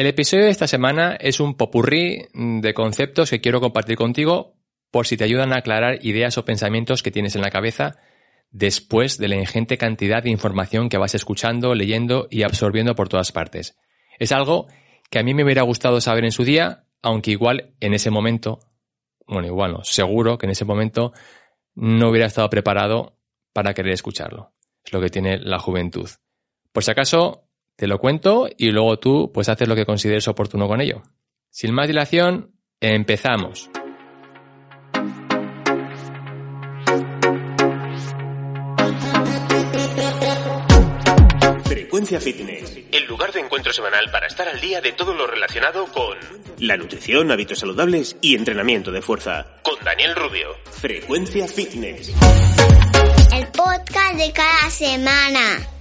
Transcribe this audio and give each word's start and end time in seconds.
El 0.00 0.06
episodio 0.06 0.46
de 0.46 0.50
esta 0.50 0.66
semana 0.66 1.14
es 1.20 1.40
un 1.40 1.58
popurrí 1.58 2.26
de 2.32 2.72
conceptos 2.72 3.28
que 3.28 3.42
quiero 3.42 3.60
compartir 3.60 3.96
contigo 3.96 4.54
por 4.90 5.06
si 5.06 5.18
te 5.18 5.24
ayudan 5.24 5.52
a 5.52 5.58
aclarar 5.58 5.98
ideas 6.00 6.38
o 6.38 6.46
pensamientos 6.46 7.02
que 7.02 7.10
tienes 7.10 7.36
en 7.36 7.42
la 7.42 7.50
cabeza 7.50 7.98
después 8.50 9.18
de 9.18 9.28
la 9.28 9.36
ingente 9.36 9.76
cantidad 9.76 10.22
de 10.22 10.30
información 10.30 10.88
que 10.88 10.96
vas 10.96 11.14
escuchando, 11.14 11.74
leyendo 11.74 12.28
y 12.30 12.44
absorbiendo 12.44 12.94
por 12.94 13.10
todas 13.10 13.30
partes. 13.30 13.76
Es 14.18 14.32
algo 14.32 14.68
que 15.10 15.18
a 15.18 15.22
mí 15.22 15.34
me 15.34 15.44
hubiera 15.44 15.64
gustado 15.64 16.00
saber 16.00 16.24
en 16.24 16.32
su 16.32 16.44
día, 16.44 16.86
aunque 17.02 17.32
igual 17.32 17.74
en 17.80 17.92
ese 17.92 18.08
momento, 18.08 18.60
bueno, 19.26 19.48
igual 19.48 19.72
no, 19.72 19.84
seguro 19.84 20.38
que 20.38 20.46
en 20.46 20.52
ese 20.52 20.64
momento 20.64 21.12
no 21.74 22.08
hubiera 22.08 22.26
estado 22.26 22.48
preparado 22.48 23.18
para 23.52 23.74
querer 23.74 23.92
escucharlo. 23.92 24.54
Es 24.82 24.94
lo 24.94 25.00
que 25.02 25.10
tiene 25.10 25.36
la 25.36 25.58
juventud. 25.58 26.08
Por 26.72 26.84
si 26.84 26.90
acaso, 26.90 27.49
te 27.80 27.86
lo 27.86 27.98
cuento 27.98 28.46
y 28.58 28.72
luego 28.72 28.98
tú 28.98 29.30
pues 29.32 29.48
haces 29.48 29.66
lo 29.66 29.74
que 29.74 29.86
consideres 29.86 30.28
oportuno 30.28 30.68
con 30.68 30.82
ello. 30.82 31.02
Sin 31.48 31.72
más 31.72 31.88
dilación, 31.88 32.52
empezamos. 32.78 33.70
Frecuencia 41.64 42.20
Fitness, 42.20 42.80
el 42.92 43.06
lugar 43.06 43.32
de 43.32 43.40
encuentro 43.40 43.72
semanal 43.72 44.10
para 44.12 44.26
estar 44.26 44.46
al 44.46 44.60
día 44.60 44.82
de 44.82 44.92
todo 44.92 45.14
lo 45.14 45.26
relacionado 45.26 45.86
con 45.86 46.18
la 46.58 46.76
nutrición, 46.76 47.30
hábitos 47.30 47.60
saludables 47.60 48.18
y 48.20 48.36
entrenamiento 48.36 48.92
de 48.92 49.00
fuerza. 49.00 49.56
Con 49.62 49.82
Daniel 49.82 50.14
Rubio. 50.14 50.48
Frecuencia 50.70 51.48
Fitness. 51.48 52.12
El 53.32 53.46
podcast 53.46 54.18
de 54.18 54.32
cada 54.34 54.68
semana. 54.68 55.79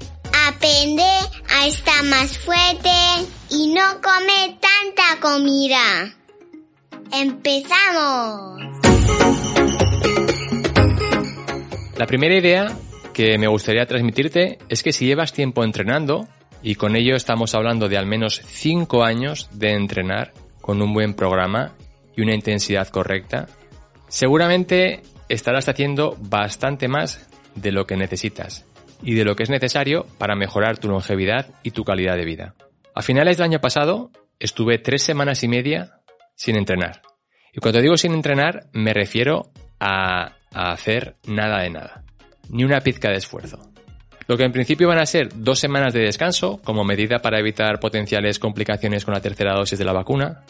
Aprende 0.50 1.04
a 1.04 1.68
estar 1.68 2.04
más 2.06 2.40
fuerte 2.40 2.90
y 3.52 3.72
no 3.72 4.02
come 4.02 4.58
tanta 4.60 5.22
comida. 5.22 6.12
¡Empezamos! 7.14 8.60
La 11.98 12.08
primera 12.08 12.36
idea 12.36 12.76
que 13.14 13.38
me 13.38 13.48
gustaría 13.48 13.86
transmitirte 13.86 14.58
es 14.70 14.82
que 14.82 14.92
si 14.92 15.06
llevas 15.06 15.34
tiempo 15.34 15.64
entrenando, 15.64 16.28
y 16.64 16.74
con 16.74 16.96
ello 16.96 17.16
estamos 17.16 17.54
hablando 17.54 17.88
de 17.88 18.00
al 18.00 18.08
menos 18.08 18.42
5 18.44 19.04
años 19.04 19.50
de 19.52 19.74
entrenar 19.74 20.34
con 20.62 20.82
un 20.82 20.96
buen 20.96 21.14
programa 21.14 21.76
y 22.18 22.24
una 22.24 22.34
intensidad 22.34 22.88
correcta, 22.88 23.46
seguramente 24.08 25.04
estarás 25.30 25.70
haciendo 25.70 26.18
bastante 26.20 26.88
más 26.88 27.30
de 27.54 27.72
lo 27.72 27.86
que 27.86 27.98
necesitas 27.98 28.66
y 29.02 29.16
de 29.16 29.24
lo 29.24 29.36
que 29.36 29.44
es 29.44 29.50
necesario 29.50 30.06
para 30.18 30.36
mejorar 30.36 30.78
tu 30.78 30.90
longevidad 30.90 31.48
y 31.64 31.72
tu 31.72 31.84
calidad 31.84 32.16
de 32.16 32.26
vida. 32.26 32.56
A 32.94 33.02
finales 33.02 33.38
del 33.38 33.46
año 33.46 33.62
pasado 33.62 34.12
estuve 34.40 34.78
tres 34.78 35.04
semanas 35.04 35.44
y 35.44 35.48
media 35.48 36.02
sin 36.36 36.56
entrenar. 36.56 37.02
Y 37.54 37.60
cuando 37.60 37.82
digo 37.82 37.98
sin 37.98 38.14
entrenar 38.14 38.68
me 38.74 38.94
refiero 38.94 39.52
a, 39.80 40.36
hacer 40.52 41.16
nada 41.28 41.62
de 41.62 41.70
nada. 41.70 42.04
Ni 42.50 42.64
una 42.64 42.82
pizca 42.82 43.10
de 43.10 43.18
esfuerzo. 43.18 43.60
Lo 44.28 44.38
que 44.38 44.44
en 44.44 44.52
principio 44.52 44.88
van 44.88 45.00
a 45.00 45.06
ser 45.06 45.30
dos 45.34 45.60
semanas 45.60 45.94
de 45.94 46.02
descanso 46.02 46.60
como 46.64 46.84
medida 46.84 47.20
para 47.20 47.40
evitar 47.40 47.80
potenciales 47.80 48.40
complicaciones 48.40 49.06
con 49.06 49.14
la 49.14 49.22
tercera 49.22 49.54
dosis 49.54 49.78
de 49.78 49.86
la 49.86 49.94
vacuna. 49.94 50.44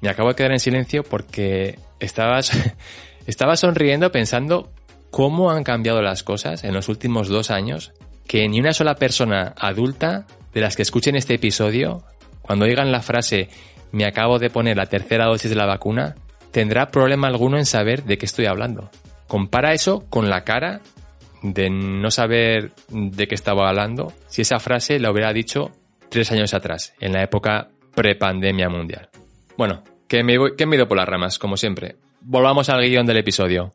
Me 0.00 0.08
acabo 0.08 0.30
de 0.30 0.34
quedar 0.34 0.52
en 0.52 0.60
silencio 0.60 1.02
porque 1.02 1.78
estabas, 2.00 2.52
estaba 3.26 3.56
sonriendo 3.56 4.10
pensando 4.10 4.72
cómo 5.12 5.50
han 5.50 5.62
cambiado 5.62 6.00
las 6.02 6.22
cosas 6.22 6.64
en 6.64 6.72
los 6.72 6.88
últimos 6.88 7.28
dos 7.28 7.50
años 7.50 7.92
que 8.26 8.48
ni 8.48 8.58
una 8.58 8.72
sola 8.72 8.94
persona 8.94 9.54
adulta 9.58 10.26
de 10.54 10.62
las 10.62 10.74
que 10.74 10.82
escuchen 10.82 11.16
este 11.16 11.34
episodio, 11.34 12.02
cuando 12.40 12.64
digan 12.64 12.90
la 12.90 13.02
frase 13.02 13.50
me 13.92 14.06
acabo 14.06 14.38
de 14.38 14.48
poner 14.48 14.78
la 14.78 14.86
tercera 14.86 15.26
dosis 15.26 15.50
de 15.50 15.56
la 15.56 15.66
vacuna, 15.66 16.14
tendrá 16.50 16.90
problema 16.90 17.28
alguno 17.28 17.58
en 17.58 17.66
saber 17.66 18.04
de 18.04 18.16
qué 18.16 18.24
estoy 18.24 18.46
hablando. 18.46 18.90
Compara 19.28 19.74
eso 19.74 20.06
con 20.08 20.30
la 20.30 20.44
cara 20.44 20.80
de 21.42 21.68
no 21.68 22.10
saber 22.10 22.72
de 22.88 23.28
qué 23.28 23.34
estaba 23.34 23.68
hablando 23.68 24.14
si 24.28 24.42
esa 24.42 24.60
frase 24.60 24.98
la 24.98 25.10
hubiera 25.10 25.34
dicho 25.34 25.72
tres 26.08 26.32
años 26.32 26.54
atrás, 26.54 26.94
en 27.00 27.12
la 27.12 27.22
época 27.22 27.68
prepandemia 27.94 28.70
mundial. 28.70 29.10
Bueno, 29.58 29.84
que 30.08 30.24
me, 30.24 30.38
voy, 30.38 30.56
que 30.56 30.64
me 30.64 30.76
ido 30.76 30.88
por 30.88 30.96
las 30.96 31.08
ramas, 31.08 31.38
como 31.38 31.58
siempre. 31.58 31.96
Volvamos 32.22 32.70
al 32.70 32.80
guion 32.80 33.04
del 33.04 33.18
episodio. 33.18 33.74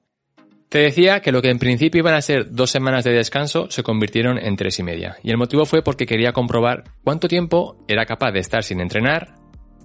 Te 0.70 0.80
decía 0.80 1.22
que 1.22 1.32
lo 1.32 1.42
que 1.42 1.50
en 1.50 1.60
principio 1.60 2.00
iban 2.00 2.14
a 2.14 2.22
ser 2.22 2.52
dos 2.52 2.72
semanas 2.72 3.06
de 3.06 3.14
descanso 3.14 3.72
se 3.72 3.84
convirtieron 3.84 4.38
en 4.38 4.58
tres 4.58 4.80
y 4.80 4.84
media. 4.84 5.18
Y 5.24 5.32
el 5.32 5.38
motivo 5.38 5.66
fue 5.66 5.82
porque 5.82 6.06
quería 6.06 6.34
comprobar 6.34 6.84
cuánto 7.04 7.30
tiempo 7.30 7.78
era 7.88 8.06
capaz 8.06 8.32
de 8.34 8.40
estar 8.40 8.64
sin 8.64 8.82
entrenar 8.82 9.36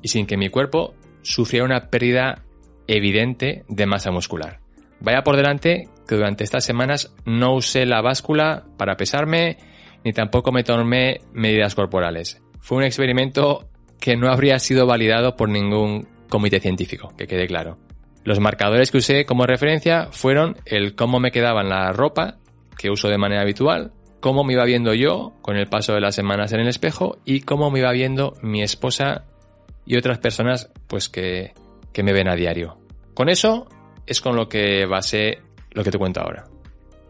y 0.03 0.09
sin 0.09 0.27
que 0.27 0.37
mi 0.37 0.49
cuerpo 0.49 0.95
sufriera 1.23 1.65
una 1.65 1.89
pérdida 1.89 2.43
evidente 2.89 3.65
de 3.69 3.87
masa 3.87 4.11
muscular. 4.11 4.59
Vaya 4.99 5.23
por 5.23 5.37
delante 5.37 5.85
que 6.09 6.17
durante 6.17 6.43
estas 6.43 6.65
semanas 6.65 7.15
no 7.25 7.55
usé 7.55 7.87
la 7.87 8.03
báscula 8.03 8.65
para 8.77 8.97
pesarme 8.97 9.59
ni 10.05 10.13
tampoco 10.13 10.51
me 10.51 10.65
tomé 10.65 11.21
medidas 11.33 11.77
corporales. 11.77 12.41
Fue 12.61 12.79
un 12.79 12.85
experimento 12.85 13.69
que 14.01 14.17
no 14.17 14.33
habría 14.33 14.59
sido 14.59 14.85
validado 14.85 15.37
por 15.37 15.49
ningún 15.49 16.09
comité 16.29 16.59
científico, 16.59 17.13
que 17.17 17.29
quede 17.29 17.47
claro. 17.47 17.79
Los 18.25 18.41
marcadores 18.41 18.91
que 18.91 18.99
usé 18.99 19.27
como 19.27 19.47
referencia 19.47 20.09
fueron 20.13 20.57
el 20.65 20.95
cómo 20.95 21.19
me 21.19 21.33
quedaba 21.33 21.63
en 21.63 21.69
la 21.69 21.93
ropa, 21.93 22.39
que 22.79 22.91
uso 22.91 23.09
de 23.09 23.19
manera 23.19 23.43
habitual, 23.43 23.93
cómo 24.21 24.45
me 24.45 24.53
iba 24.53 24.65
viendo 24.65 24.95
yo 24.95 25.33
con 25.43 25.57
el 25.57 25.67
paso 25.67 25.95
de 25.95 26.01
las 26.01 26.15
semanas 26.15 26.53
en 26.53 26.61
el 26.61 26.69
espejo 26.69 27.19
y 27.25 27.41
cómo 27.41 27.71
me 27.71 27.81
iba 27.81 27.91
viendo 27.91 28.35
mi 28.43 28.63
esposa 28.63 29.25
y 29.85 29.97
otras 29.97 30.19
personas 30.19 30.71
pues 30.87 31.09
que, 31.09 31.53
que 31.93 32.05
me 32.05 32.13
ven 32.13 32.29
a 32.29 32.37
diario. 32.37 32.79
Con 33.15 33.29
eso 33.29 33.67
es 34.07 34.21
con 34.21 34.37
lo 34.37 34.49
que 34.49 34.87
basé 34.87 35.41
lo 35.73 35.83
que 35.83 35.91
te 35.91 35.99
cuento 35.99 36.21
ahora. 36.21 36.45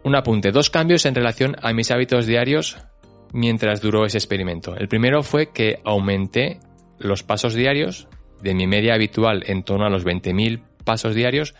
Un 0.04 0.16
apunte, 0.16 0.50
dos 0.50 0.70
cambios 0.70 1.04
en 1.04 1.14
relación 1.14 1.56
a 1.62 1.72
mis 1.72 1.90
hábitos 1.90 2.26
diarios 2.26 2.78
mientras 3.32 3.80
duró 3.80 4.04
ese 4.06 4.18
experimento. 4.18 4.74
El 4.76 4.88
primero 4.88 5.22
fue 5.22 5.50
que 5.52 5.80
aumenté 5.84 6.60
los 6.98 7.22
pasos 7.22 7.54
diarios 7.54 8.08
de 8.40 8.54
mi 8.54 8.66
media 8.66 8.94
habitual 8.94 9.44
en 9.46 9.62
torno 9.62 9.86
a 9.86 9.90
los 9.90 10.04
20.000 10.04 10.62
pasos 10.82 11.14
diarios 11.14 11.54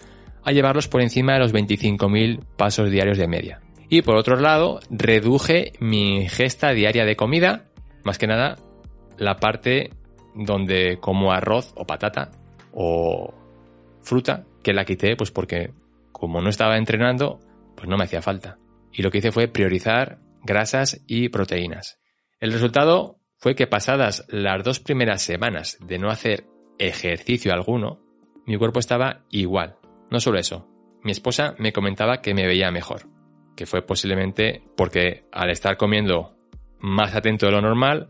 a 0.44 0.53
llevarlos 0.53 0.88
por 0.88 1.00
encima 1.00 1.34
de 1.34 1.41
los 1.41 1.53
25.000 1.53 2.44
pasos 2.56 2.91
diarios 2.91 3.19
de 3.19 3.28
media. 3.28 3.60
Y 3.88 4.03
por 4.03 4.16
otro 4.16 4.37
lado, 4.37 4.81
reduje 4.91 5.72
mi 5.81 6.22
ingesta 6.22 6.71
diaria 6.71 7.05
de 7.05 7.16
comida, 7.16 7.65
más 8.05 8.19
que 8.19 8.27
nada 8.27 8.56
la 9.19 9.37
parte 9.37 9.91
donde 10.34 10.99
como 11.00 11.32
arroz 11.32 11.72
o 11.77 11.87
patata 11.87 12.31
o 12.72 13.34
fruta, 14.00 14.44
que 14.62 14.72
la 14.72 14.84
quité 14.84 15.16
pues 15.16 15.31
porque 15.31 15.72
como 16.11 16.41
no 16.41 16.49
estaba 16.49 16.78
entrenando, 16.78 17.41
pues 17.77 17.88
no 17.88 17.97
me 17.97 18.05
hacía 18.05 18.22
falta. 18.22 18.59
Y 18.93 19.03
lo 19.03 19.11
que 19.11 19.19
hice 19.19 19.32
fue 19.32 19.49
priorizar 19.49 20.19
grasas 20.43 21.03
y 21.06 21.28
proteínas. 21.28 21.99
El 22.41 22.53
resultado 22.53 23.19
fue 23.38 23.55
que 23.55 23.66
pasadas 23.66 24.25
las 24.29 24.62
dos 24.62 24.81
primeras 24.81 25.23
semanas 25.23 25.76
de 25.81 25.99
no 25.99 26.11
hacer 26.11 26.46
ejercicio 26.79 27.52
alguno, 27.52 28.00
mi 28.47 28.56
cuerpo 28.56 28.81
estaba 28.81 29.23
igual. 29.31 29.77
No 30.11 30.21
solo 30.21 30.39
eso, 30.39 30.69
mi 31.03 31.12
esposa 31.12 31.55
me 31.59 31.73
comentaba 31.73 32.21
que 32.21 32.35
me 32.35 32.47
veía 32.47 32.71
mejor, 32.71 33.09
que 33.56 33.67
fue 33.67 33.83
posiblemente 33.83 34.62
porque 34.77 35.25
al 35.33 35.50
estar 35.50 35.77
comiendo 35.77 36.37
más 36.81 37.15
atento 37.15 37.47
de 37.47 37.53
lo 37.53 37.61
normal, 37.61 38.09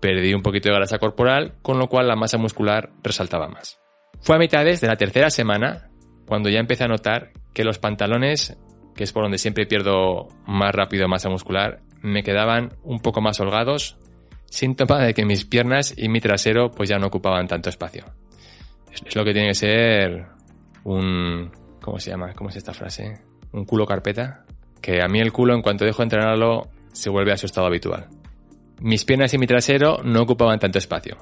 perdí 0.00 0.34
un 0.34 0.42
poquito 0.42 0.68
de 0.68 0.76
grasa 0.76 0.98
corporal, 0.98 1.54
con 1.62 1.78
lo 1.78 1.88
cual 1.88 2.08
la 2.08 2.16
masa 2.16 2.38
muscular 2.38 2.90
resaltaba 3.02 3.48
más. 3.48 3.78
Fue 4.20 4.36
a 4.36 4.38
mitades 4.38 4.80
de 4.80 4.88
la 4.88 4.96
tercera 4.96 5.30
semana 5.30 5.90
cuando 6.26 6.48
ya 6.48 6.60
empecé 6.60 6.84
a 6.84 6.88
notar 6.88 7.32
que 7.54 7.64
los 7.64 7.78
pantalones, 7.78 8.56
que 8.94 9.04
es 9.04 9.12
por 9.12 9.22
donde 9.22 9.38
siempre 9.38 9.66
pierdo 9.66 10.28
más 10.46 10.74
rápido 10.74 11.08
masa 11.08 11.28
muscular, 11.28 11.80
me 12.02 12.22
quedaban 12.22 12.76
un 12.82 13.00
poco 13.00 13.20
más 13.20 13.40
holgados, 13.40 13.98
síntoma 14.46 15.00
de 15.00 15.14
que 15.14 15.24
mis 15.24 15.44
piernas 15.44 15.94
y 15.96 16.08
mi 16.08 16.20
trasero 16.20 16.70
pues 16.70 16.88
ya 16.88 16.98
no 16.98 17.06
ocupaban 17.06 17.48
tanto 17.48 17.68
espacio. 17.68 18.04
Es 18.92 19.14
lo 19.16 19.24
que 19.24 19.32
tiene 19.32 19.48
que 19.48 19.54
ser 19.54 20.26
un... 20.84 21.50
¿Cómo 21.80 21.98
se 21.98 22.10
llama? 22.10 22.32
¿Cómo 22.34 22.50
es 22.50 22.56
esta 22.56 22.74
frase? 22.74 23.20
Un 23.52 23.64
culo 23.64 23.86
carpeta. 23.86 24.44
Que 24.80 25.02
a 25.02 25.08
mí 25.08 25.20
el 25.20 25.32
culo, 25.32 25.54
en 25.54 25.62
cuanto 25.62 25.84
dejo 25.84 25.98
de 25.98 26.04
entrenarlo, 26.04 26.68
se 26.92 27.10
vuelve 27.10 27.32
a 27.32 27.36
su 27.36 27.46
estado 27.46 27.66
habitual. 27.66 28.08
mis 28.80 29.04
piernas 29.04 29.32
y 29.34 29.38
mi 29.38 29.46
trasero 29.46 29.98
no 30.02 30.22
ocupaban 30.22 30.58
tanto 30.58 30.78
espacio. 30.78 31.16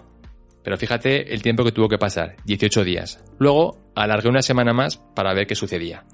Pero 0.63 0.77
fíjate 0.77 1.33
el 1.33 1.43
tiempo 1.43 1.65
que 1.65 1.73
tuvo 1.73 1.89
que 1.89 1.99
pasar, 1.99 2.37
18 2.45 2.85
días. 2.85 3.23
Luego 3.39 3.79
alargué 3.95 4.29
una 4.29 4.43
semana 4.43 4.73
más 4.73 4.97
para 4.97 5.33
ver 5.35 5.47
qué 5.47 5.55
sucedía, 5.55 6.05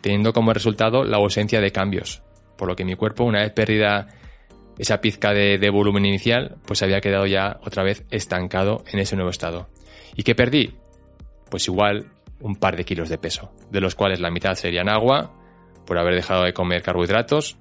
teniendo 0.00 0.32
como 0.32 0.52
resultado 0.52 1.04
la 1.04 1.16
ausencia 1.16 1.60
de 1.60 1.72
cambios, 1.72 2.22
por 2.58 2.68
lo 2.68 2.76
que 2.76 2.84
mi 2.84 2.94
cuerpo, 2.94 3.24
una 3.24 3.40
vez 3.40 3.52
perdida 3.52 4.08
esa 4.78 5.00
pizca 5.00 5.32
de, 5.32 5.58
de 5.58 5.70
volumen 5.70 6.04
inicial, 6.04 6.56
pues 6.66 6.82
había 6.82 7.00
quedado 7.00 7.26
ya 7.26 7.58
otra 7.64 7.82
vez 7.82 8.04
estancado 8.10 8.84
en 8.92 8.98
ese 8.98 9.16
nuevo 9.16 9.30
estado. 9.30 9.68
¿Y 10.14 10.22
qué 10.22 10.34
perdí? 10.34 10.74
Pues 11.50 11.68
igual 11.68 12.06
un 12.40 12.56
par 12.56 12.76
de 12.76 12.84
kilos 12.84 13.08
de 13.08 13.18
peso, 13.18 13.52
de 13.70 13.80
los 13.80 13.94
cuales 13.94 14.20
la 14.20 14.30
mitad 14.30 14.54
serían 14.54 14.88
agua, 14.88 15.32
por 15.86 15.98
haber 15.98 16.14
dejado 16.14 16.44
de 16.44 16.52
comer 16.52 16.82
carbohidratos, 16.82 17.56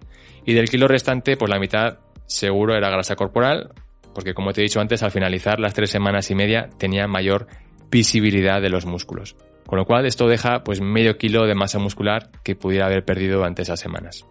y 0.46 0.54
del 0.54 0.70
kilo 0.70 0.88
restante, 0.88 1.38
pues 1.38 1.50
la 1.50 1.60
mitad 1.60 2.00
seguro 2.26 2.76
era 2.76 2.90
grasa 2.90 3.16
corporal, 3.16 3.72
porque 4.14 4.34
como 4.34 4.54
te 4.54 4.62
he 4.62 4.64
dicho 4.64 4.80
antes, 4.80 5.04
al 5.04 5.12
finalizar 5.12 5.60
las 5.60 5.74
tres 5.74 5.90
semanas 5.90 6.30
y 6.32 6.36
media 6.36 6.70
tenía 6.78 7.08
mayor 7.08 7.48
visibilidad 7.92 8.62
de 8.62 8.70
los 8.70 8.86
músculos. 8.86 9.36
Con 9.66 9.80
lo 9.80 9.86
cual 9.86 10.06
esto 10.06 10.28
deja 10.28 10.64
pues 10.64 10.80
medio 10.80 11.18
kilo 11.18 11.46
de 11.46 11.56
masa 11.56 11.80
muscular 11.80 12.30
que 12.44 12.56
pudiera 12.56 12.86
haber 12.86 13.04
perdido 13.04 13.38
durante 13.38 13.64
esas 13.64 13.80
semanas. 13.80 14.26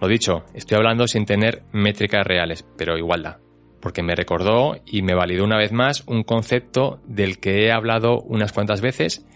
Lo 0.00 0.08
dicho, 0.08 0.44
estoy 0.52 0.76
hablando 0.76 1.08
sin 1.08 1.24
tener 1.24 1.62
métricas 1.72 2.26
reales, 2.26 2.66
pero 2.76 2.98
igual 2.98 3.22
da, 3.22 3.40
porque 3.84 4.02
me 4.02 4.14
recordó 4.14 4.78
y 4.86 5.02
me 5.02 5.14
validó 5.14 5.44
una 5.44 5.58
vez 5.58 5.70
más 5.70 6.04
un 6.06 6.22
concepto 6.22 7.02
del 7.04 7.38
que 7.38 7.66
he 7.66 7.70
hablado 7.70 8.22
unas 8.22 8.50
cuantas 8.50 8.80
veces 8.80 9.26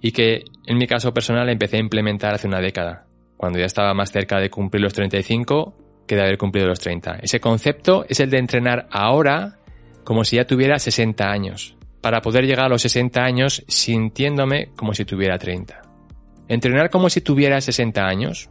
y 0.00 0.10
que 0.10 0.42
en 0.66 0.76
mi 0.76 0.88
caso 0.88 1.14
personal 1.14 1.48
empecé 1.48 1.76
a 1.76 1.80
implementar 1.80 2.34
hace 2.34 2.48
una 2.48 2.58
década, 2.58 3.06
cuando 3.36 3.60
ya 3.60 3.64
estaba 3.66 3.94
más 3.94 4.10
cerca 4.10 4.40
de 4.40 4.50
cumplir 4.50 4.82
los 4.82 4.92
35 4.92 5.76
que 6.04 6.16
de 6.16 6.22
haber 6.22 6.36
cumplido 6.36 6.66
los 6.66 6.80
30. 6.80 7.20
Ese 7.22 7.38
concepto 7.38 8.04
es 8.08 8.18
el 8.18 8.28
de 8.28 8.38
entrenar 8.38 8.88
ahora 8.90 9.60
como 10.02 10.24
si 10.24 10.34
ya 10.34 10.48
tuviera 10.48 10.80
60 10.80 11.24
años, 11.24 11.76
para 12.00 12.22
poder 12.22 12.44
llegar 12.44 12.66
a 12.66 12.70
los 12.70 12.82
60 12.82 13.22
años 13.22 13.62
sintiéndome 13.68 14.72
como 14.74 14.94
si 14.94 15.04
tuviera 15.04 15.38
30. 15.38 15.80
Entrenar 16.48 16.90
como 16.90 17.08
si 17.08 17.20
tuviera 17.20 17.60
60 17.60 18.04
años 18.04 18.48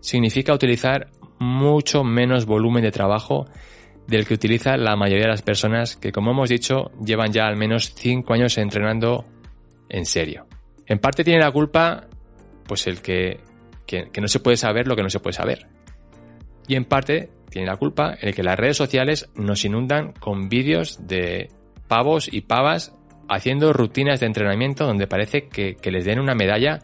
significa 0.00 0.54
utilizar 0.54 1.08
mucho 1.38 2.04
menos 2.04 2.46
volumen 2.46 2.82
de 2.82 2.90
trabajo 2.90 3.46
del 4.06 4.26
que 4.26 4.34
utiliza 4.34 4.76
la 4.76 4.96
mayoría 4.96 5.24
de 5.24 5.30
las 5.30 5.42
personas 5.42 5.96
que, 5.96 6.12
como 6.12 6.32
hemos 6.32 6.48
dicho, 6.48 6.90
llevan 7.04 7.32
ya 7.32 7.46
al 7.46 7.56
menos 7.56 7.94
5 7.94 8.32
años 8.34 8.58
entrenando 8.58 9.24
en 9.88 10.04
serio. 10.04 10.46
En 10.86 10.98
parte 10.98 11.24
tiene 11.24 11.40
la 11.40 11.50
culpa, 11.50 12.08
pues 12.66 12.86
el 12.86 13.00
que, 13.00 13.40
que, 13.86 14.20
no 14.20 14.28
se 14.28 14.40
puede 14.40 14.56
saber 14.56 14.86
lo 14.86 14.96
que 14.96 15.02
no 15.02 15.10
se 15.10 15.20
puede 15.20 15.34
saber. 15.34 15.66
Y 16.68 16.76
en 16.76 16.84
parte 16.84 17.30
tiene 17.50 17.66
la 17.66 17.76
culpa 17.76 18.14
el 18.20 18.34
que 18.34 18.42
las 18.42 18.58
redes 18.58 18.76
sociales 18.76 19.30
nos 19.34 19.64
inundan 19.64 20.12
con 20.12 20.48
vídeos 20.48 21.06
de 21.06 21.50
pavos 21.88 22.32
y 22.32 22.42
pavas 22.42 22.94
haciendo 23.28 23.72
rutinas 23.72 24.20
de 24.20 24.26
entrenamiento 24.26 24.86
donde 24.86 25.06
parece 25.06 25.48
que, 25.48 25.76
que 25.76 25.90
les 25.90 26.04
den 26.04 26.20
una 26.20 26.34
medalla 26.34 26.80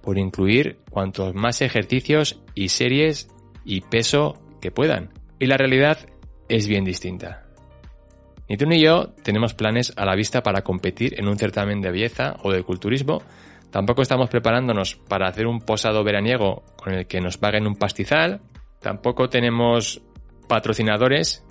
por 0.00 0.18
incluir 0.18 0.78
cuantos 0.90 1.34
más 1.34 1.60
ejercicios 1.62 2.40
y 2.54 2.68
series 2.68 3.28
y 3.64 3.82
peso 3.82 4.42
que 4.60 4.70
puedan. 4.70 5.10
Y 5.38 5.46
la 5.46 5.56
realidad 5.56 5.98
es 6.56 6.68
bien 6.68 6.84
distinta. 6.84 7.46
Ni 8.48 8.58
tú 8.58 8.66
ni 8.66 8.78
yo 8.78 9.14
tenemos 9.22 9.54
planes 9.54 9.94
a 9.96 10.04
la 10.04 10.14
vista 10.14 10.42
para 10.42 10.62
competir 10.62 11.18
en 11.18 11.26
un 11.26 11.38
certamen 11.38 11.80
de 11.80 11.90
belleza 11.90 12.36
o 12.42 12.52
de 12.52 12.62
culturismo. 12.62 13.22
Tampoco 13.70 14.02
estamos 14.02 14.28
preparándonos 14.28 14.96
para 14.96 15.28
hacer 15.28 15.46
un 15.46 15.60
posado 15.60 16.04
veraniego 16.04 16.62
con 16.76 16.92
el 16.92 17.06
que 17.06 17.22
nos 17.22 17.38
paguen 17.38 17.66
un 17.66 17.76
pastizal. 17.76 18.40
Tampoco 18.80 19.30
tenemos 19.30 20.02
patrocinadores 20.46 21.42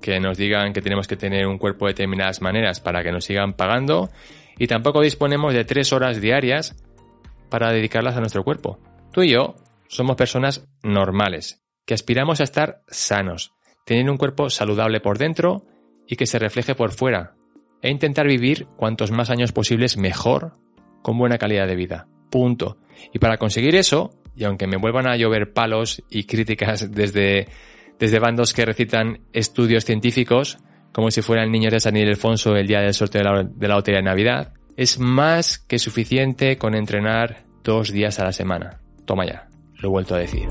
que 0.00 0.18
nos 0.18 0.36
digan 0.36 0.72
que 0.72 0.82
tenemos 0.82 1.06
que 1.06 1.16
tener 1.16 1.46
un 1.46 1.58
cuerpo 1.58 1.86
de 1.86 1.92
determinadas 1.92 2.40
maneras 2.40 2.80
para 2.80 3.04
que 3.04 3.12
nos 3.12 3.24
sigan 3.24 3.52
pagando. 3.52 4.10
Y 4.58 4.66
tampoco 4.66 5.02
disponemos 5.02 5.54
de 5.54 5.64
tres 5.64 5.92
horas 5.92 6.20
diarias 6.20 6.74
para 7.50 7.70
dedicarlas 7.70 8.16
a 8.16 8.20
nuestro 8.20 8.42
cuerpo. 8.42 8.80
Tú 9.12 9.22
y 9.22 9.30
yo 9.30 9.54
somos 9.86 10.16
personas 10.16 10.66
normales, 10.82 11.62
que 11.86 11.94
aspiramos 11.94 12.40
a 12.40 12.44
estar 12.44 12.82
sanos, 12.88 13.52
tener 13.84 14.10
un 14.10 14.18
cuerpo 14.18 14.50
saludable 14.50 15.00
por 15.00 15.18
dentro 15.18 15.62
y 16.06 16.16
que 16.16 16.26
se 16.26 16.38
refleje 16.38 16.74
por 16.74 16.92
fuera, 16.92 17.34
e 17.82 17.90
intentar 17.90 18.26
vivir 18.26 18.66
cuantos 18.76 19.10
más 19.10 19.30
años 19.30 19.52
posibles 19.52 19.96
mejor, 19.96 20.52
con 21.02 21.18
buena 21.18 21.38
calidad 21.38 21.66
de 21.66 21.76
vida. 21.76 22.06
Punto. 22.30 22.78
Y 23.12 23.18
para 23.18 23.38
conseguir 23.38 23.74
eso, 23.74 24.10
y 24.36 24.44
aunque 24.44 24.66
me 24.66 24.76
vuelvan 24.76 25.06
a 25.06 25.16
llover 25.16 25.52
palos 25.52 26.02
y 26.10 26.24
críticas 26.24 26.90
desde, 26.90 27.48
desde 27.98 28.18
bandos 28.18 28.52
que 28.52 28.64
recitan 28.64 29.20
estudios 29.32 29.84
científicos, 29.84 30.58
como 30.92 31.10
si 31.10 31.22
fueran 31.22 31.50
niños 31.50 31.72
de 31.72 31.80
San 31.80 31.96
Ildefonso 31.96 32.56
el 32.56 32.66
día 32.66 32.80
del 32.80 32.94
sorteo 32.94 33.22
de 33.22 33.30
la, 33.30 33.44
de 33.44 33.68
la 33.68 33.74
lotería 33.76 33.98
de 33.98 34.04
Navidad, 34.04 34.52
es 34.76 34.98
más 34.98 35.58
que 35.58 35.78
suficiente 35.78 36.56
con 36.56 36.74
entrenar 36.74 37.44
dos 37.62 37.92
días 37.92 38.18
a 38.18 38.24
la 38.24 38.32
semana. 38.32 38.80
Toma 39.04 39.26
ya, 39.26 39.48
lo 39.78 39.88
he 39.88 39.90
vuelto 39.90 40.14
a 40.14 40.18
decir. 40.18 40.48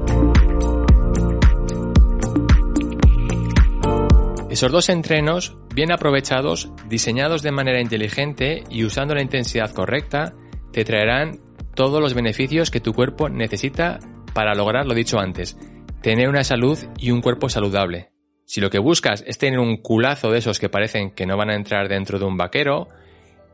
Esos 4.49 4.71
dos 4.71 4.89
entrenos, 4.89 5.55
bien 5.75 5.91
aprovechados, 5.91 6.71
diseñados 6.87 7.43
de 7.43 7.51
manera 7.51 7.81
inteligente 7.81 8.63
y 8.69 8.83
usando 8.83 9.13
la 9.13 9.21
intensidad 9.21 9.71
correcta, 9.71 10.33
te 10.73 10.83
traerán 10.83 11.39
todos 11.75 12.01
los 12.01 12.15
beneficios 12.15 12.71
que 12.71 12.79
tu 12.79 12.93
cuerpo 12.93 13.29
necesita 13.29 13.99
para 14.33 14.55
lograr 14.55 14.87
lo 14.87 14.95
dicho 14.95 15.19
antes, 15.19 15.55
tener 16.01 16.29
una 16.29 16.43
salud 16.43 16.79
y 16.97 17.11
un 17.11 17.21
cuerpo 17.21 17.47
saludable. 17.47 18.09
Si 18.45 18.59
lo 18.59 18.71
que 18.71 18.79
buscas 18.79 19.23
es 19.27 19.37
tener 19.37 19.59
un 19.59 19.77
culazo 19.77 20.31
de 20.31 20.39
esos 20.39 20.59
que 20.59 20.67
parecen 20.67 21.11
que 21.11 21.27
no 21.27 21.37
van 21.37 21.51
a 21.51 21.55
entrar 21.55 21.87
dentro 21.87 22.17
de 22.17 22.25
un 22.25 22.35
vaquero, 22.35 22.87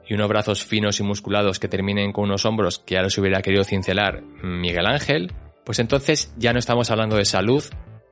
y 0.07 0.13
unos 0.13 0.29
brazos 0.29 0.63
finos 0.63 0.99
y 0.99 1.03
musculados 1.03 1.59
que 1.59 1.67
terminen 1.67 2.13
con 2.13 2.25
unos 2.25 2.45
hombros 2.45 2.79
que 2.79 2.95
ya 2.95 3.01
los 3.01 3.17
hubiera 3.17 3.41
querido 3.41 3.63
cincelar 3.63 4.21
Miguel 4.43 4.85
Ángel, 4.85 5.33
pues 5.65 5.79
entonces 5.79 6.33
ya 6.37 6.53
no 6.53 6.59
estamos 6.59 6.91
hablando 6.91 7.17
de 7.17 7.25
salud 7.25 7.63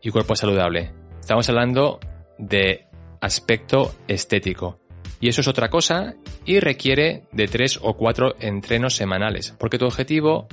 y 0.01 0.09
cuerpo 0.09 0.35
saludable. 0.35 0.91
Estamos 1.19 1.47
hablando 1.49 1.99
de 2.47 2.87
aspecto 3.21 3.93
estético. 4.07 4.77
Y 5.19 5.29
eso 5.29 5.41
es 5.41 5.47
otra 5.47 5.69
cosa 5.69 6.15
y 6.45 6.59
requiere 6.59 7.23
de 7.31 7.47
tres 7.47 7.79
o 7.81 7.95
cuatro 7.95 8.35
entrenos 8.39 8.95
semanales, 8.95 9.55
porque 9.57 9.77
tu 9.77 9.85
objetivo 9.85 10.47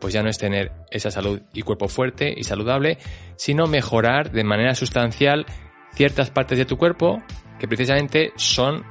pues 0.00 0.12
ya 0.12 0.22
no 0.22 0.28
es 0.28 0.38
tener 0.38 0.70
esa 0.90 1.10
salud 1.10 1.40
y 1.52 1.62
cuerpo 1.62 1.88
fuerte 1.88 2.32
y 2.36 2.44
saludable, 2.44 2.98
sino 3.36 3.66
mejorar 3.66 4.30
de 4.32 4.44
manera 4.44 4.74
sustancial 4.74 5.46
ciertas 5.94 6.30
partes 6.30 6.58
de 6.58 6.66
tu 6.66 6.76
cuerpo 6.76 7.22
que 7.58 7.66
precisamente 7.66 8.32
son 8.36 8.84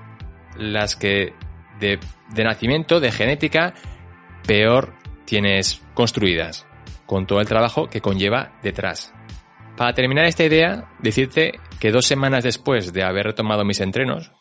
las 0.57 0.95
que 0.95 1.33
de, 1.79 1.99
de 2.33 2.43
nacimiento, 2.43 2.99
de 2.99 3.11
genética, 3.11 3.73
peor 4.47 4.93
tienes 5.25 5.81
construidas, 5.93 6.65
con 7.05 7.27
todo 7.27 7.39
el 7.39 7.47
trabajo 7.47 7.87
que 7.89 8.01
conlleva 8.01 8.59
detrás. 8.63 9.13
Para 9.77 9.93
terminar 9.93 10.25
esta 10.25 10.43
idea, 10.43 10.85
decirte 10.99 11.59
que 11.79 11.91
dos 11.91 12.05
semanas 12.05 12.43
después 12.43 12.93
de 12.93 13.03
haber 13.03 13.25
retomado 13.25 13.65
mis 13.65 13.81
entrenos, 13.81 14.31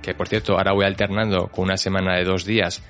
que 0.00 0.14
por 0.14 0.28
cierto 0.28 0.56
ahora 0.56 0.72
voy 0.72 0.86
alternando 0.86 1.48
con 1.48 1.64
una 1.64 1.76
semana 1.76 2.16
de 2.16 2.24
dos 2.24 2.44
días 2.46 2.82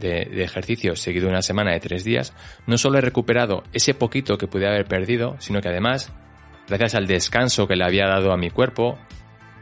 de, 0.00 0.42
ejercicio 0.42 0.96
seguido 0.96 1.26
de 1.26 1.32
una 1.32 1.42
semana 1.42 1.72
de 1.72 1.80
tres 1.80 2.04
días, 2.04 2.32
no 2.66 2.78
solo 2.78 2.98
he 2.98 3.02
recuperado 3.02 3.64
ese 3.72 3.92
poquito 3.92 4.38
que 4.38 4.48
pude 4.48 4.66
haber 4.66 4.86
perdido, 4.86 5.36
sino 5.38 5.60
que 5.60 5.68
además, 5.68 6.10
gracias 6.68 6.94
al 6.94 7.06
descanso 7.06 7.66
que 7.66 7.76
le 7.76 7.84
había 7.84 8.06
dado 8.06 8.32
a 8.32 8.38
mi 8.38 8.50
cuerpo, 8.50 8.98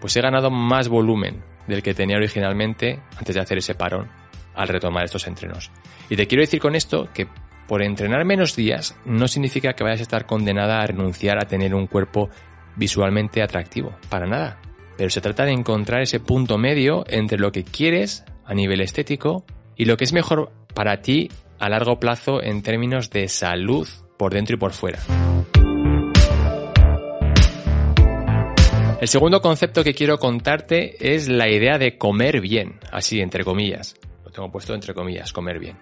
pues 0.00 0.16
he 0.16 0.20
ganado 0.20 0.50
más 0.50 0.88
volumen, 0.88 1.42
del 1.66 1.82
que 1.82 1.94
tenía 1.94 2.16
originalmente 2.16 3.00
antes 3.16 3.34
de 3.34 3.40
hacer 3.40 3.58
ese 3.58 3.74
parón 3.74 4.08
al 4.54 4.68
retomar 4.68 5.04
estos 5.04 5.26
entrenos. 5.26 5.70
Y 6.08 6.16
te 6.16 6.26
quiero 6.26 6.42
decir 6.42 6.60
con 6.60 6.74
esto 6.76 7.08
que 7.12 7.26
por 7.66 7.82
entrenar 7.82 8.24
menos 8.24 8.56
días 8.56 8.96
no 9.04 9.28
significa 9.28 9.72
que 9.72 9.84
vayas 9.84 10.00
a 10.00 10.02
estar 10.02 10.26
condenada 10.26 10.80
a 10.80 10.86
renunciar 10.86 11.38
a 11.38 11.48
tener 11.48 11.74
un 11.74 11.86
cuerpo 11.86 12.30
visualmente 12.76 13.42
atractivo, 13.42 13.94
para 14.08 14.26
nada. 14.26 14.60
Pero 14.96 15.10
se 15.10 15.20
trata 15.20 15.44
de 15.44 15.52
encontrar 15.52 16.02
ese 16.02 16.20
punto 16.20 16.58
medio 16.58 17.04
entre 17.08 17.38
lo 17.38 17.52
que 17.52 17.64
quieres 17.64 18.24
a 18.44 18.54
nivel 18.54 18.80
estético 18.80 19.44
y 19.76 19.86
lo 19.86 19.96
que 19.96 20.04
es 20.04 20.12
mejor 20.12 20.52
para 20.74 21.00
ti 21.00 21.30
a 21.58 21.68
largo 21.68 21.98
plazo 21.98 22.42
en 22.42 22.62
términos 22.62 23.10
de 23.10 23.28
salud 23.28 23.88
por 24.18 24.32
dentro 24.32 24.56
y 24.56 24.58
por 24.58 24.72
fuera. 24.72 25.00
El 29.00 29.08
segundo 29.08 29.40
concepto 29.40 29.84
que 29.84 29.92
quiero 29.92 30.18
contarte 30.18 31.14
es 31.14 31.28
la 31.28 31.48
idea 31.48 31.78
de 31.78 31.98
comer 31.98 32.40
bien, 32.40 32.78
así 32.90 33.20
entre 33.20 33.44
comillas. 33.44 33.96
Lo 34.24 34.30
tengo 34.30 34.50
puesto 34.50 34.74
entre 34.74 34.94
comillas, 34.94 35.32
comer 35.32 35.58
bien. 35.58 35.76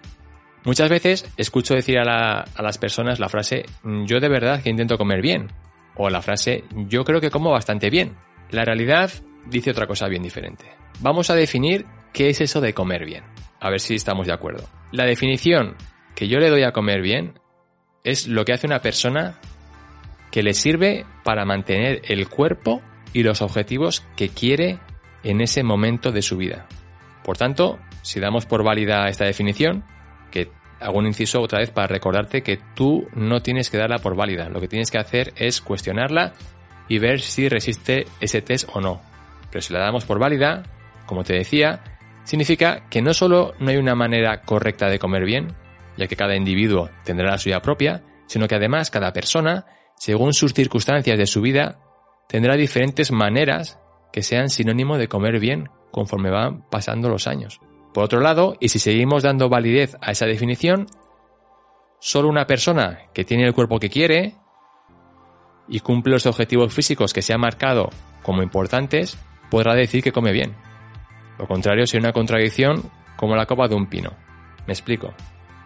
Muchas 0.65 0.89
veces 0.89 1.29
escucho 1.37 1.73
decir 1.73 1.97
a, 1.97 2.05
la, 2.05 2.45
a, 2.55 2.61
las 2.61 2.77
personas 2.77 3.19
la 3.19 3.29
frase 3.29 3.65
yo 3.83 4.19
de 4.19 4.29
verdad 4.29 4.63
que 4.63 4.69
intento 4.69 4.97
comer 4.97 5.21
bien 5.21 5.47
o 5.95 6.09
la 6.09 6.21
frase 6.21 6.63
yo 6.87 7.03
creo 7.03 7.19
que 7.19 7.29
como 7.29 7.51
bastante 7.51 7.89
bien. 7.89 8.15
La 8.49 8.63
realidad 8.63 9.11
dice 9.45 9.71
otra 9.71 9.87
cosa 9.87 10.07
bien 10.07 10.23
diferente. 10.23 10.65
Vamos 10.99 11.29
a 11.29 11.35
definir 11.35 11.85
qué 12.13 12.29
es 12.29 12.41
eso 12.41 12.61
de 12.61 12.73
comer 12.73 13.05
bien. 13.05 13.23
A 13.59 13.69
ver 13.69 13.79
si 13.79 13.95
estamos 13.95 14.27
de 14.27 14.33
acuerdo. 14.33 14.67
La 14.91 15.05
definición 15.05 15.75
que 16.15 16.27
yo 16.27 16.39
le 16.39 16.49
doy 16.49 16.63
a 16.63 16.71
comer 16.71 17.01
bien 17.01 17.39
es 18.03 18.27
lo 18.27 18.45
que 18.45 18.53
hace 18.53 18.67
una 18.67 18.79
persona 18.79 19.39
que 20.31 20.43
le 20.43 20.53
sirve 20.53 21.05
para 21.23 21.45
mantener 21.45 22.01
el 22.05 22.27
cuerpo 22.27 22.81
y 23.13 23.23
los 23.23 23.41
objetivos 23.41 24.03
que 24.15 24.29
quiere 24.29 24.79
en 25.23 25.41
ese 25.41 25.63
momento 25.63 26.11
de 26.11 26.21
su 26.21 26.37
vida. 26.37 26.67
Por 27.23 27.37
tanto, 27.37 27.79
si 28.01 28.19
damos 28.19 28.45
por 28.45 28.63
válida 28.63 29.07
esta 29.07 29.25
definición, 29.25 29.83
que 30.33 30.49
hago 30.79 30.97
un 30.97 31.05
inciso 31.05 31.41
otra 31.41 31.59
vez 31.59 31.69
para 31.69 31.85
recordarte 31.85 32.41
que 32.41 32.59
tú 32.73 33.07
no 33.13 33.43
tienes 33.43 33.69
que 33.69 33.77
darla 33.77 33.99
por 33.99 34.15
válida, 34.15 34.49
lo 34.49 34.59
que 34.59 34.67
tienes 34.67 34.89
que 34.89 34.97
hacer 34.97 35.31
es 35.35 35.61
cuestionarla 35.61 36.33
y 36.89 36.97
ver 36.97 37.21
si 37.21 37.47
resiste 37.47 38.07
ese 38.19 38.41
test 38.41 38.67
o 38.73 38.81
no. 38.81 38.99
Pero 39.51 39.61
si 39.61 39.71
la 39.71 39.79
damos 39.79 40.05
por 40.05 40.17
válida, 40.17 40.63
como 41.05 41.23
te 41.23 41.35
decía, 41.35 41.83
significa 42.23 42.89
que 42.89 43.03
no 43.03 43.13
solo 43.13 43.53
no 43.59 43.69
hay 43.69 43.77
una 43.77 43.93
manera 43.93 44.41
correcta 44.41 44.87
de 44.89 44.97
comer 44.97 45.23
bien, 45.23 45.53
ya 45.97 46.07
que 46.07 46.15
cada 46.15 46.35
individuo 46.35 46.89
tendrá 47.03 47.29
la 47.29 47.37
suya 47.37 47.61
propia, 47.61 48.03
sino 48.25 48.47
que 48.47 48.55
además 48.55 48.89
cada 48.89 49.13
persona, 49.13 49.67
según 49.95 50.33
sus 50.33 50.53
circunstancias 50.53 51.17
de 51.17 51.27
su 51.27 51.41
vida, 51.41 51.79
tendrá 52.27 52.55
diferentes 52.55 53.11
maneras 53.11 53.79
que 54.11 54.23
sean 54.23 54.49
sinónimo 54.49 54.97
de 54.97 55.07
comer 55.07 55.39
bien 55.39 55.69
conforme 55.91 56.31
van 56.31 56.67
pasando 56.69 57.07
los 57.07 57.27
años. 57.27 57.61
Por 57.93 58.03
otro 58.03 58.19
lado, 58.19 58.55
y 58.59 58.69
si 58.69 58.79
seguimos 58.79 59.23
dando 59.23 59.49
validez 59.49 59.95
a 60.01 60.11
esa 60.11 60.25
definición, 60.25 60.87
solo 61.99 62.27
una 62.27 62.47
persona 62.47 63.03
que 63.13 63.23
tiene 63.23 63.45
el 63.45 63.53
cuerpo 63.53 63.79
que 63.79 63.89
quiere 63.89 64.35
y 65.67 65.79
cumple 65.79 66.13
los 66.13 66.25
objetivos 66.25 66.73
físicos 66.73 67.13
que 67.13 67.21
se 67.21 67.33
ha 67.33 67.37
marcado 67.37 67.89
como 68.23 68.41
importantes, 68.41 69.17
podrá 69.49 69.75
decir 69.75 70.03
que 70.03 70.11
come 70.11 70.31
bien. 70.31 70.55
Lo 71.37 71.47
contrario 71.47 71.85
sería 71.85 72.07
una 72.07 72.13
contradicción 72.13 72.89
como 73.15 73.35
la 73.35 73.45
copa 73.45 73.67
de 73.67 73.75
un 73.75 73.87
pino. 73.87 74.11
Me 74.65 74.73
explico. 74.73 75.13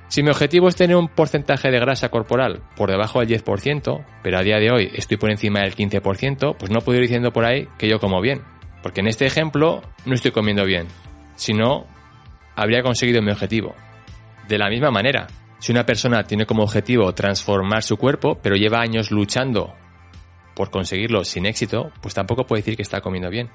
Si 0.10 0.24
mi 0.24 0.30
objetivo 0.30 0.68
es 0.70 0.76
tener 0.76 0.96
un 0.96 1.10
porcentaje 1.10 1.70
de 1.70 1.80
grasa 1.80 2.10
corporal 2.10 2.62
por 2.76 2.90
debajo 2.90 3.20
del 3.20 3.30
10%, 3.30 4.06
pero 4.24 4.38
a 4.38 4.44
día 4.44 4.58
de 4.58 4.72
hoy 4.72 4.92
estoy 4.94 5.18
por 5.18 5.32
encima 5.32 5.62
del 5.62 5.76
15%, 5.76 6.56
pues 6.58 6.72
no 6.72 6.82
puedo 6.82 6.98
ir 6.98 7.04
diciendo 7.04 7.32
por 7.32 7.46
ahí 7.46 7.68
que 7.78 7.90
yo 7.90 8.00
como 8.00 8.22
bien. 8.22 8.42
Porque 8.82 9.02
en 9.02 9.08
este 9.08 9.26
ejemplo 9.26 9.82
no 10.06 10.14
estoy 10.14 10.32
comiendo 10.32 10.64
bien, 10.66 10.88
sino 11.36 11.88
habría 12.58 12.82
conseguido 12.82 13.22
mi 13.22 13.32
objetivo. 13.32 13.76
De 14.48 14.58
la 14.58 14.68
misma 14.68 14.90
manera, 14.90 15.28
si 15.60 15.72
una 15.72 15.86
persona 15.86 16.24
tiene 16.24 16.48
como 16.48 16.64
objetivo 16.64 17.14
transformar 17.14 17.84
su 17.84 17.98
cuerpo, 17.98 18.40
pero 18.42 18.56
lleva 18.56 18.82
años 18.82 19.12
luchando 19.12 19.76
por 20.56 20.72
conseguirlo 20.72 21.24
sin 21.24 21.46
éxito, 21.46 21.92
pues 22.02 22.16
tampoco 22.16 22.48
puede 22.48 22.64
decir 22.64 22.76
que 22.76 22.82
está 22.82 23.00
comiendo 23.00 23.30
bien. 23.30 23.52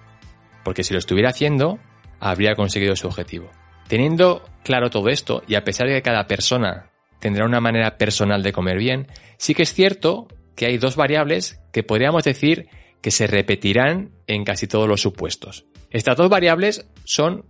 Porque 0.64 0.84
si 0.84 0.94
lo 0.94 1.00
estuviera 1.00 1.30
haciendo, 1.30 1.80
habría 2.20 2.54
conseguido 2.54 2.94
su 2.94 3.08
objetivo. 3.08 3.50
Teniendo 3.88 4.44
claro 4.62 4.88
todo 4.88 5.08
esto, 5.08 5.42
y 5.48 5.56
a 5.56 5.64
pesar 5.64 5.88
de 5.88 5.94
que 5.94 6.02
cada 6.02 6.28
persona 6.28 6.90
tendrá 7.18 7.44
una 7.44 7.60
manera 7.60 7.98
personal 7.98 8.44
de 8.44 8.52
comer 8.52 8.78
bien, 8.78 9.08
sí 9.36 9.52
que 9.52 9.64
es 9.64 9.74
cierto 9.74 10.28
que 10.54 10.66
hay 10.66 10.78
dos 10.78 10.94
variables 10.94 11.60
que 11.72 11.82
podríamos 11.82 12.22
decir 12.22 12.68
que 13.00 13.10
se 13.10 13.26
repetirán 13.26 14.12
en 14.28 14.44
casi 14.44 14.68
todos 14.68 14.88
los 14.88 15.00
supuestos. 15.00 15.66
Estas 15.90 16.16
dos 16.16 16.30
variables 16.30 16.86
son 17.04 17.44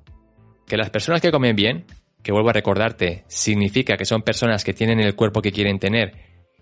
que 0.66 0.76
las 0.76 0.90
personas 0.90 1.20
que 1.20 1.30
comen 1.30 1.56
bien, 1.56 1.84
que 2.22 2.32
vuelvo 2.32 2.50
a 2.50 2.54
recordarte, 2.54 3.24
significa 3.28 3.96
que 3.96 4.04
son 4.04 4.22
personas 4.22 4.64
que 4.64 4.74
tienen 4.74 5.00
el 5.00 5.14
cuerpo 5.14 5.42
que 5.42 5.52
quieren 5.52 5.78
tener 5.78 6.14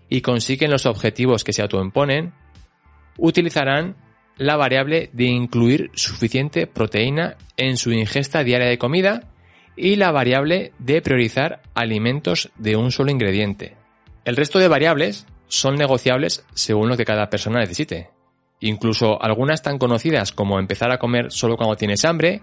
y 0.09 0.21
consiguen 0.21 0.71
los 0.71 0.85
objetivos 0.85 1.43
que 1.43 1.53
se 1.53 1.61
autoimponen, 1.61 2.33
utilizarán 3.17 3.95
la 4.37 4.57
variable 4.57 5.09
de 5.13 5.25
incluir 5.25 5.91
suficiente 5.93 6.67
proteína 6.67 7.37
en 7.57 7.77
su 7.77 7.91
ingesta 7.91 8.43
diaria 8.43 8.67
de 8.67 8.77
comida 8.77 9.29
y 9.75 9.95
la 9.95 10.11
variable 10.11 10.73
de 10.79 11.01
priorizar 11.01 11.61
alimentos 11.73 12.51
de 12.57 12.75
un 12.75 12.91
solo 12.91 13.11
ingrediente. 13.11 13.77
El 14.25 14.35
resto 14.35 14.59
de 14.59 14.67
variables 14.67 15.25
son 15.47 15.75
negociables 15.75 16.45
según 16.53 16.89
lo 16.89 16.97
que 16.97 17.05
cada 17.05 17.29
persona 17.29 17.59
necesite. 17.59 18.09
Incluso 18.59 19.21
algunas 19.21 19.61
tan 19.61 19.77
conocidas 19.77 20.31
como 20.31 20.59
empezar 20.59 20.91
a 20.91 20.99
comer 20.99 21.31
solo 21.31 21.57
cuando 21.57 21.75
tienes 21.75 22.05
hambre 22.05 22.41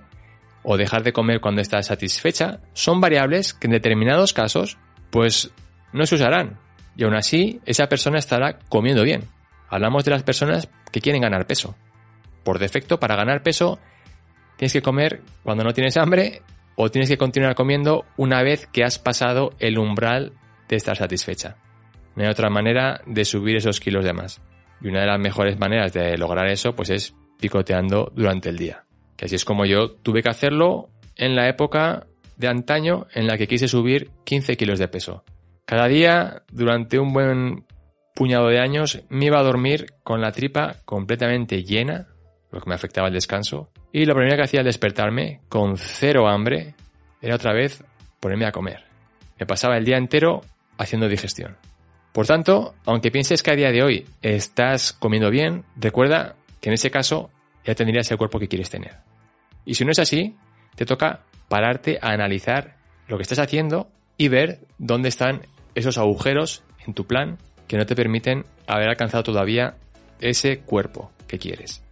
o 0.70 0.76
dejar 0.76 1.02
de 1.02 1.14
comer 1.14 1.40
cuando 1.40 1.62
estás 1.62 1.86
satisfecha 1.86 2.60
son 2.74 3.00
variables 3.00 3.54
que 3.54 3.68
en 3.68 3.70
determinados 3.70 4.34
casos 4.34 4.76
pues 5.08 5.50
no 5.94 6.04
se 6.04 6.16
usarán 6.16 6.58
y 6.94 7.04
aún 7.04 7.14
así 7.14 7.62
esa 7.64 7.88
persona 7.88 8.18
estará 8.18 8.58
comiendo 8.68 9.02
bien. 9.02 9.22
Hablamos 9.70 10.04
de 10.04 10.10
las 10.10 10.24
personas 10.24 10.68
que 10.92 11.00
quieren 11.00 11.22
ganar 11.22 11.46
peso. 11.46 11.74
Por 12.44 12.58
defecto, 12.58 13.00
para 13.00 13.16
ganar 13.16 13.42
peso, 13.42 13.78
tienes 14.58 14.74
que 14.74 14.82
comer 14.82 15.22
cuando 15.42 15.64
no 15.64 15.72
tienes 15.72 15.96
hambre 15.96 16.42
o 16.76 16.90
tienes 16.90 17.08
que 17.08 17.16
continuar 17.16 17.54
comiendo 17.54 18.04
una 18.18 18.42
vez 18.42 18.66
que 18.66 18.84
has 18.84 18.98
pasado 18.98 19.54
el 19.60 19.78
umbral 19.78 20.34
de 20.68 20.76
estar 20.76 20.98
satisfecha. 20.98 21.56
No 22.14 22.24
hay 22.24 22.28
otra 22.28 22.50
manera 22.50 23.00
de 23.06 23.24
subir 23.24 23.56
esos 23.56 23.80
kilos 23.80 24.04
de 24.04 24.12
más. 24.12 24.42
Y 24.82 24.88
una 24.88 25.00
de 25.00 25.06
las 25.06 25.18
mejores 25.18 25.58
maneras 25.58 25.94
de 25.94 26.18
lograr 26.18 26.46
eso 26.48 26.76
pues 26.76 26.90
es 26.90 27.14
picoteando 27.40 28.12
durante 28.14 28.50
el 28.50 28.58
día. 28.58 28.84
Que 29.18 29.26
así 29.26 29.34
es 29.34 29.44
como 29.44 29.66
yo 29.66 29.90
tuve 29.90 30.22
que 30.22 30.30
hacerlo 30.30 30.88
en 31.16 31.36
la 31.36 31.48
época 31.48 32.06
de 32.36 32.48
antaño 32.48 33.06
en 33.12 33.26
la 33.26 33.36
que 33.36 33.48
quise 33.48 33.68
subir 33.68 34.10
15 34.24 34.56
kilos 34.56 34.78
de 34.78 34.88
peso. 34.88 35.24
Cada 35.66 35.88
día, 35.88 36.44
durante 36.50 36.98
un 36.98 37.12
buen 37.12 37.66
puñado 38.14 38.48
de 38.48 38.60
años, 38.60 39.02
me 39.10 39.26
iba 39.26 39.38
a 39.38 39.42
dormir 39.42 39.86
con 40.02 40.20
la 40.20 40.32
tripa 40.32 40.76
completamente 40.84 41.64
llena, 41.64 42.06
lo 42.50 42.60
que 42.60 42.68
me 42.68 42.74
afectaba 42.74 43.08
el 43.08 43.14
descanso, 43.14 43.70
y 43.92 44.06
lo 44.06 44.14
primero 44.14 44.36
que 44.36 44.44
hacía 44.44 44.60
al 44.60 44.66
despertarme, 44.66 45.40
con 45.48 45.76
cero 45.76 46.28
hambre, 46.28 46.74
era 47.20 47.34
otra 47.34 47.52
vez 47.52 47.82
ponerme 48.20 48.46
a 48.46 48.52
comer. 48.52 48.84
Me 49.38 49.46
pasaba 49.46 49.76
el 49.76 49.84
día 49.84 49.98
entero 49.98 50.42
haciendo 50.78 51.08
digestión. 51.08 51.56
Por 52.12 52.26
tanto, 52.26 52.74
aunque 52.86 53.10
pienses 53.10 53.42
que 53.42 53.50
a 53.50 53.56
día 53.56 53.70
de 53.70 53.82
hoy 53.82 54.06
estás 54.22 54.92
comiendo 54.92 55.30
bien, 55.30 55.64
recuerda 55.76 56.36
que 56.60 56.70
en 56.70 56.74
ese 56.74 56.90
caso 56.90 57.30
ya 57.64 57.74
tendrías 57.74 58.10
el 58.10 58.18
cuerpo 58.18 58.38
que 58.38 58.48
quieres 58.48 58.70
tener. 58.70 59.07
Y 59.68 59.74
si 59.74 59.84
no 59.84 59.92
es 59.92 59.98
así, 59.98 60.34
te 60.76 60.86
toca 60.86 61.20
pararte 61.50 61.98
a 62.00 62.12
analizar 62.12 62.76
lo 63.06 63.18
que 63.18 63.22
estás 63.22 63.38
haciendo 63.38 63.88
y 64.16 64.28
ver 64.28 64.60
dónde 64.78 65.10
están 65.10 65.42
esos 65.74 65.98
agujeros 65.98 66.62
en 66.86 66.94
tu 66.94 67.06
plan 67.06 67.36
que 67.66 67.76
no 67.76 67.84
te 67.84 67.94
permiten 67.94 68.46
haber 68.66 68.88
alcanzado 68.88 69.24
todavía 69.24 69.74
ese 70.22 70.60
cuerpo 70.60 71.10
que 71.26 71.38
quieres. 71.38 71.82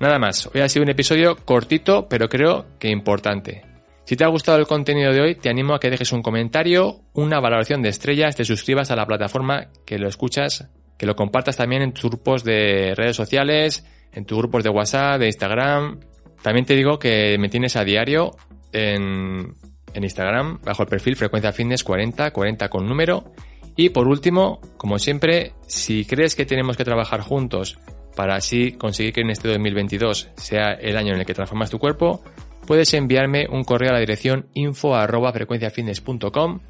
Nada 0.00 0.18
más, 0.18 0.48
hoy 0.54 0.62
ha 0.62 0.68
sido 0.70 0.84
un 0.84 0.88
episodio 0.88 1.36
cortito, 1.36 2.08
pero 2.08 2.30
creo 2.30 2.64
que 2.78 2.88
importante. 2.88 3.62
Si 4.06 4.16
te 4.16 4.24
ha 4.24 4.28
gustado 4.28 4.56
el 4.56 4.66
contenido 4.66 5.12
de 5.12 5.20
hoy, 5.20 5.34
te 5.34 5.50
animo 5.50 5.74
a 5.74 5.78
que 5.78 5.90
dejes 5.90 6.12
un 6.12 6.22
comentario, 6.22 7.02
una 7.12 7.38
valoración 7.38 7.82
de 7.82 7.90
estrellas, 7.90 8.34
te 8.34 8.46
suscribas 8.46 8.90
a 8.90 8.96
la 8.96 9.04
plataforma 9.04 9.66
que 9.84 9.98
lo 9.98 10.08
escuchas, 10.08 10.70
que 10.96 11.04
lo 11.04 11.14
compartas 11.14 11.58
también 11.58 11.82
en 11.82 11.92
tus 11.92 12.04
grupos 12.04 12.44
de 12.44 12.94
redes 12.96 13.14
sociales, 13.16 13.84
en 14.12 14.24
tus 14.24 14.38
grupos 14.38 14.64
de 14.64 14.70
WhatsApp, 14.70 15.20
de 15.20 15.26
Instagram. 15.26 16.00
También 16.46 16.64
te 16.64 16.76
digo 16.76 17.00
que 17.00 17.36
me 17.40 17.48
tienes 17.48 17.74
a 17.74 17.82
diario 17.82 18.36
en, 18.72 19.56
Instagram, 19.96 20.60
bajo 20.62 20.84
el 20.84 20.88
perfil 20.88 21.16
Frecuencia 21.16 21.50
Fitness 21.50 21.82
40, 21.82 22.30
40 22.30 22.68
con 22.68 22.86
número. 22.86 23.32
Y 23.74 23.88
por 23.88 24.06
último, 24.06 24.60
como 24.76 25.00
siempre, 25.00 25.54
si 25.66 26.04
crees 26.04 26.36
que 26.36 26.46
tenemos 26.46 26.76
que 26.76 26.84
trabajar 26.84 27.20
juntos 27.20 27.80
para 28.14 28.36
así 28.36 28.70
conseguir 28.70 29.12
que 29.12 29.22
en 29.22 29.30
este 29.30 29.48
2022 29.48 30.28
sea 30.36 30.74
el 30.74 30.96
año 30.96 31.14
en 31.14 31.18
el 31.18 31.26
que 31.26 31.34
transformas 31.34 31.68
tu 31.68 31.80
cuerpo, 31.80 32.22
puedes 32.64 32.94
enviarme 32.94 33.48
un 33.50 33.64
correo 33.64 33.90
a 33.90 33.94
la 33.94 33.98
dirección 33.98 34.46
info 34.54 34.94
arroba 34.94 35.32
frecuenciafitness.com, 35.32 36.60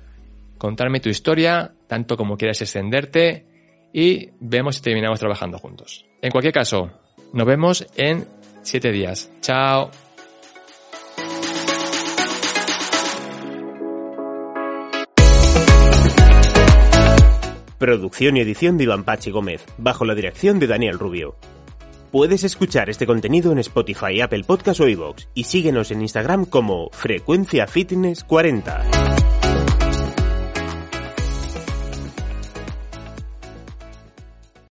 contarme 0.56 1.00
tu 1.00 1.10
historia, 1.10 1.74
tanto 1.86 2.16
como 2.16 2.38
quieras 2.38 2.62
extenderte, 2.62 3.44
y 3.92 4.30
vemos 4.40 4.76
si 4.76 4.80
terminamos 4.80 5.20
trabajando 5.20 5.58
juntos. 5.58 6.06
En 6.22 6.30
cualquier 6.30 6.54
caso, 6.54 6.92
nos 7.34 7.46
vemos 7.46 7.86
en 7.96 8.26
7 8.66 8.92
días. 8.92 9.30
Chao. 9.40 9.90
Producción 17.78 18.36
y 18.36 18.40
edición 18.40 18.78
de 18.78 18.84
Iván 18.84 19.04
Pachi 19.04 19.30
Gómez, 19.30 19.64
bajo 19.76 20.04
la 20.04 20.14
dirección 20.14 20.58
de 20.58 20.66
Daniel 20.66 20.98
Rubio. 20.98 21.36
Puedes 22.10 22.42
escuchar 22.44 22.88
este 22.88 23.06
contenido 23.06 23.52
en 23.52 23.58
Spotify, 23.58 24.20
Apple 24.22 24.44
Podcast 24.44 24.80
o 24.80 24.88
iVoox 24.88 25.26
y 25.34 25.44
síguenos 25.44 25.90
en 25.90 26.00
Instagram 26.00 26.46
como 26.46 26.88
Frecuencia 26.90 27.66
Fitness 27.66 28.24
40. 28.24 29.25